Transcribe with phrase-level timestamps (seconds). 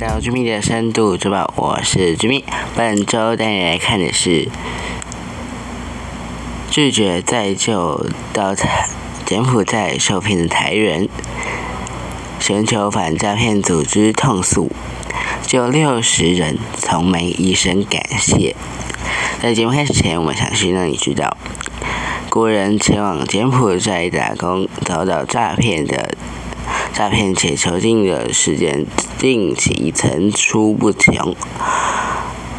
[0.00, 2.42] 到居民的深度之报，我是居民。
[2.74, 4.48] 本周带你来看的是
[6.70, 8.88] 拒绝再就到台
[9.26, 11.06] 柬埔寨受骗的台人，
[12.38, 14.72] 全球反诈骗组织痛诉，
[15.46, 18.56] 就六十人从没一声感谢。
[19.42, 21.36] 在节目开始前，我们想先让你知道，
[22.30, 26.14] 国人前往柬埔寨打工遭到诈骗的。
[27.00, 28.84] 诈骗且囚禁的事件
[29.16, 31.34] 近期层出不穷，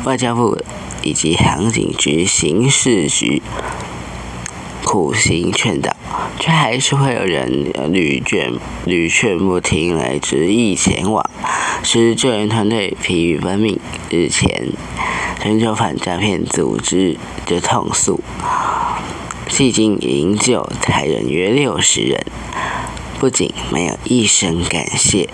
[0.04, 0.58] 外交部
[1.04, 3.44] 以及航警局、刑事局
[4.84, 5.96] 苦心劝导，
[6.40, 8.54] 却还是会有人屡劝
[8.86, 11.24] 屡劝不听，来执意前往，
[11.84, 13.80] 使救援团队疲于奔命。
[14.10, 14.70] 日前，
[15.40, 18.20] 全球反诈骗组织的痛诉，
[19.48, 22.26] 迄今营救台人约六十人。
[23.22, 25.30] 不仅没有一声感谢，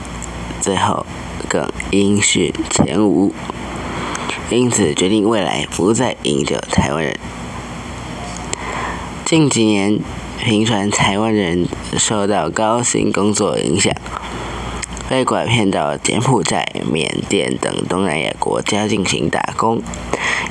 [0.59, 1.05] 最后
[1.47, 3.33] 更音讯全无，
[4.49, 7.17] 因此决定未来不再营救台湾人。
[9.23, 10.01] 近几年，
[10.37, 11.65] 频传台湾人
[11.97, 13.93] 受到高薪工作影响，
[15.07, 19.81] 被拐骗到柬埔寨、缅甸等东南亚国家进行打工，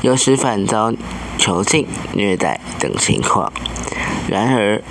[0.00, 0.91] 有时反遭
[1.37, 3.53] 囚禁、虐待等情况。
[4.27, 4.83] 然而，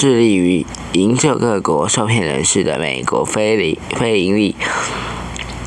[0.00, 4.56] 致力于营救各国受骗人士的美国非利非营利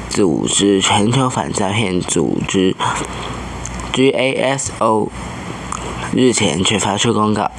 [0.10, 2.76] 组织全球反诈骗组织
[3.94, 5.10] GASO
[6.16, 7.52] 日前却发出公告，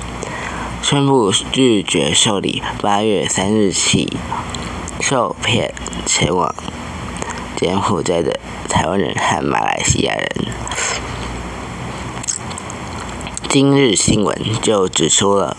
[0.82, 4.12] 宣布拒绝受理八月三日起
[5.00, 5.72] 受骗
[6.04, 6.52] 前往
[7.54, 10.28] 柬埔寨的台湾人和马来西亚人。
[13.48, 15.56] 今日新闻就指出了。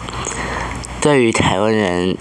[1.06, 2.18] 对于台湾人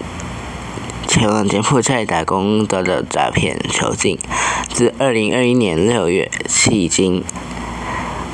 [1.07, 4.19] 前往柬埔寨打工遭到诈骗囚禁，
[4.71, 7.23] 自二零二一年六月迄今，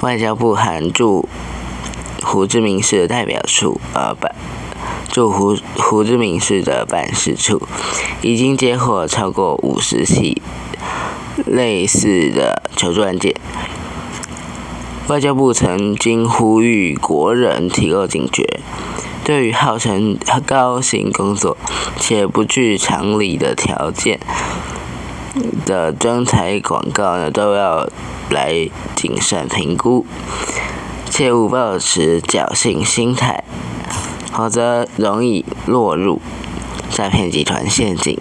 [0.01, 1.29] 外交部函驻
[2.22, 4.35] 胡志明市代表处呃办
[5.07, 7.66] 驻胡胡志明市的办事处，
[8.22, 10.41] 已经接获超过五十起
[11.45, 13.34] 类似的求助案件。
[15.07, 18.59] 外交部曾经呼吁国人提高警觉。
[19.23, 21.55] 对于号称高薪工作
[21.97, 24.19] 且不具常理的条件
[25.65, 27.87] 的征才广告呢，都要
[28.29, 30.05] 来谨慎评估，
[31.09, 33.43] 切勿抱持侥幸心态，
[34.33, 36.19] 否则容易落入
[36.89, 38.19] 诈骗集团陷阱。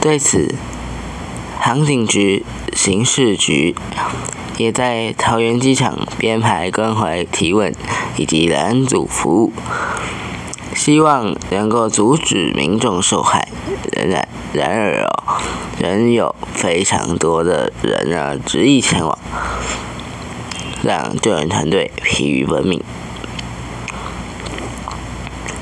[0.00, 0.54] 对此，
[1.58, 2.44] 航警局、
[2.74, 3.74] 刑事局。
[4.60, 7.74] 也在桃园机场编排关怀提问
[8.18, 9.52] 以及拦阻服务，
[10.74, 13.48] 希望能够阻止民众受害。
[13.90, 15.40] 仍然，然而哦，
[15.78, 19.18] 仍有非常多的人啊执意前往，
[20.82, 22.82] 让救援团队疲于奔命。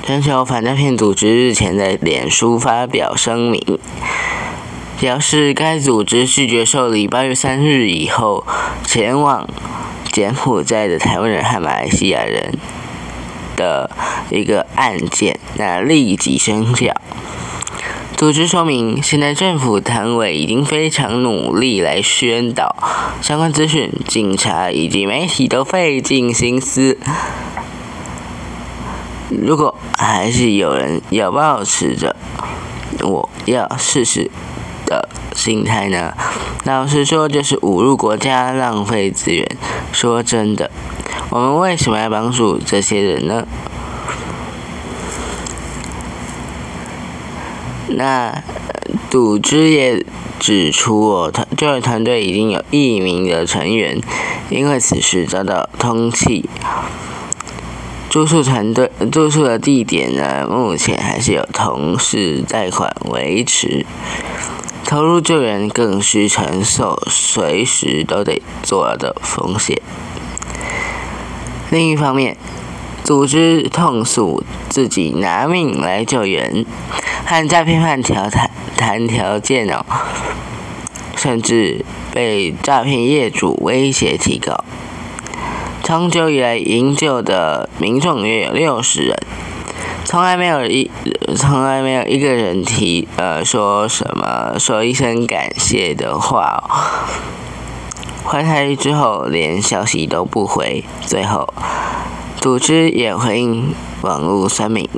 [0.03, 3.79] 全球反诈骗组织日前在脸书发表声明。
[4.99, 8.45] 表示，该组织拒绝受理八月三日以后
[8.85, 9.49] 前往
[10.11, 12.59] 柬埔寨的台湾人和马来西亚人
[13.57, 13.89] 的
[14.31, 16.93] 一个案件，那立即生效。
[18.17, 22.75] 组织说明，现在政府单位已经非常努力来宣导
[23.23, 26.99] 相关资讯，警察以及媒体都费尽心思。
[29.29, 32.17] 如果还是有人要保持着，
[33.05, 34.29] 我要试试。
[34.89, 36.15] 的心态呢？
[36.65, 39.47] 老实说，就是侮辱国家、浪费资源。
[39.93, 40.71] 说真的，
[41.31, 43.47] 我们为什么要帮助这些人呢？
[47.91, 48.43] 那
[49.11, 50.05] 组织也
[50.39, 54.01] 指出，哦，团救援团队已经有一名的成员
[54.51, 56.45] 因为此事遭到通缉。
[58.11, 63.85] 住宿团队住宿的地点呢，目前还是有同事贷款维持。
[64.89, 69.83] 投入救援更需承受随时都得做的风险。
[71.69, 72.39] 另一方面，
[73.05, 76.65] 组织痛诉自己拿命来救援，
[77.27, 79.85] 和诈骗犯调谈谈条件哦，
[81.15, 84.65] 甚至被诈骗业主威胁提高。
[85.83, 89.15] 长久以来营救的民众约有六十人。
[90.11, 90.91] 从来没有一，
[91.37, 96.65] 从来没有一个人提，呃，说什么说一声感谢的话。
[98.25, 101.53] 回台之后连消息都不回，最后
[102.41, 104.89] 组织也回应网络酸民，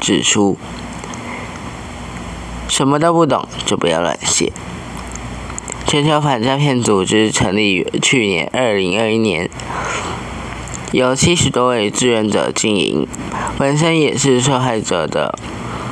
[0.00, 0.56] 指出
[2.68, 4.52] 什么都不懂就不要乱写。
[5.84, 9.50] 全球反诈骗组织成立于去年二零二一年，
[10.92, 13.06] 由七十多位志愿者经营，
[13.56, 15.38] 本身也是受害者的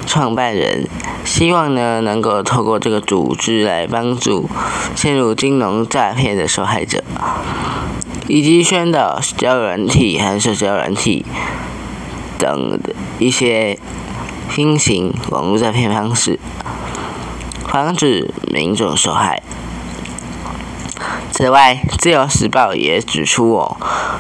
[0.06, 0.88] 创办人，
[1.24, 4.50] 希望呢能够透过这个组织来帮助
[4.96, 7.04] 陷入金融诈骗的受害者，
[8.26, 11.24] 以及宣导交友软体和社交软体
[12.40, 12.80] 等
[13.20, 13.78] 一些
[14.50, 16.40] 新型网络诈骗方式，
[17.68, 19.40] 防止民众受害。
[21.38, 23.76] 此外，《自由时报》也指出，哦，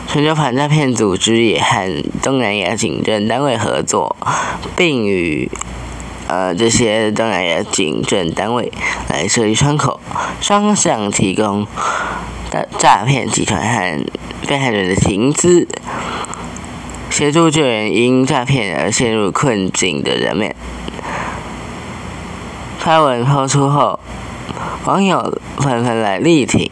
[0.06, 4.14] 全球反诈骗组织也和东南亚警政单位合作，
[4.76, 5.50] 并与
[6.28, 8.72] 呃这些东南亚警政单位
[9.08, 9.98] 来设立窗口，
[10.40, 11.66] 双向提供
[12.52, 14.04] 的诈骗集团和
[14.46, 15.66] 被害人的情资，
[17.10, 20.54] 协助救援因诈骗而陷入困境的人们。
[22.78, 23.98] 发文抛出后，
[24.84, 26.70] 网友纷纷来力挺。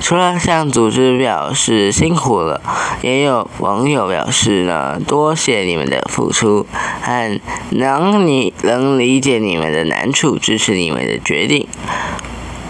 [0.00, 2.60] 除了向组织表示辛苦了，
[3.02, 6.66] 也有网友表示呢，多谢你们的付出，
[7.02, 11.68] 很能你能理解你们的难处，支持你们的决定，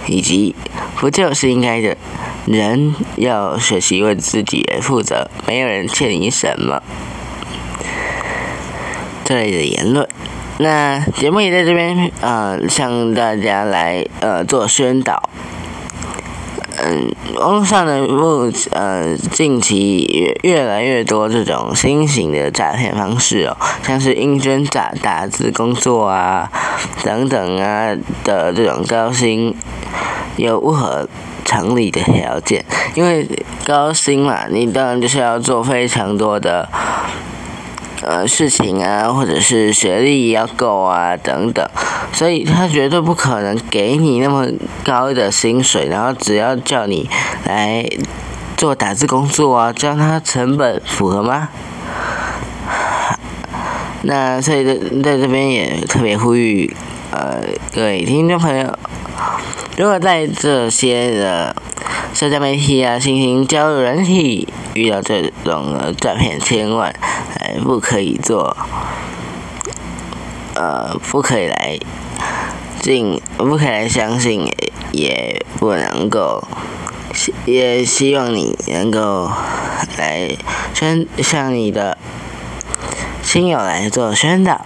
[0.06, 0.54] 以及
[0.96, 1.96] 不救是应该的，
[2.46, 6.82] 人要学习为自己而负责，没有人欠你什么。
[9.24, 10.06] 这类的言论，
[10.58, 15.30] 那节目也在这边呃向大家来呃做宣导。
[16.82, 20.04] 嗯，网络上的目呃近期
[20.42, 26.50] 越越来越多这种新型的诈骗方式哦，像是应征打打字工作啊
[27.04, 27.94] 等等啊
[28.24, 29.54] 的这种高薪，
[30.36, 31.06] 有不合
[31.44, 33.28] 常理的条件，因为
[33.66, 36.68] 高薪嘛，你当然就是要做非常多的。
[38.10, 41.64] 呃，事情啊，或者是学历要够啊，等等，
[42.12, 44.48] 所以他绝对不可能给你那么
[44.84, 47.08] 高的薪水，然后只要叫你
[47.44, 47.88] 来
[48.56, 51.50] 做打字工作啊，这样他成本符合吗？
[54.02, 54.74] 那所以在
[55.04, 56.74] 在这边也特别呼吁，
[57.12, 57.40] 呃，
[57.72, 58.76] 各位听众朋友，
[59.76, 61.54] 如果在这些的
[62.12, 66.92] 社交媒体啊，新型交友软体遇到这种诈骗，千万。
[67.62, 68.56] 不可以做，
[70.54, 71.78] 呃，不可以来
[72.80, 74.46] 进，不可以来相信，
[74.92, 76.46] 也不能够，
[77.46, 79.30] 也希望你能够
[79.98, 80.36] 来
[80.74, 81.96] 宣向你的
[83.22, 84.64] 亲友来做宣导，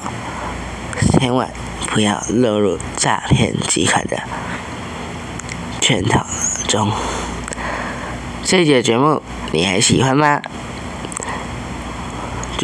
[1.18, 1.50] 千万
[1.88, 4.18] 不要落入诈骗集团的
[5.80, 6.24] 圈套
[6.66, 6.90] 中。
[8.44, 9.22] 这节节目
[9.52, 10.40] 你还喜欢吗？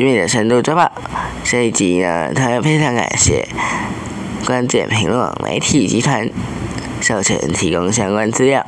[0.00, 0.90] 居民的深度周报
[1.44, 3.46] 这一集呢，他非常感谢
[4.46, 6.26] 关键评论媒体集团
[7.02, 8.64] 授权提供相关资料。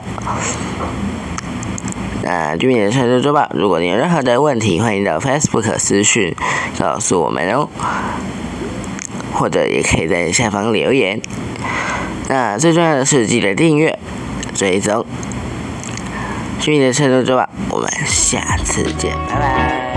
[2.22, 6.36] 那居民的深度周报，如果你有任何的问题，欢迎到 Facebook 私讯
[6.78, 7.66] 告诉我们哦，
[9.32, 11.18] 或者也可以在下方留言。
[12.28, 13.98] 那最重要的是记得订阅、
[14.54, 15.06] 追踪
[16.60, 19.91] 居民的深度周报，我们下次见，拜拜。